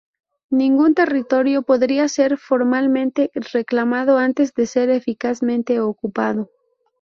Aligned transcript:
Ningún 0.49 0.95
territorio 0.95 1.61
podría 1.61 2.07
ser 2.07 2.39
formalmente 2.39 3.29
reclamado 3.35 4.17
antes 4.17 4.51
de 4.55 4.65
ser 4.65 4.89
eficazmente 4.89 5.79
ocupado. 5.79 6.49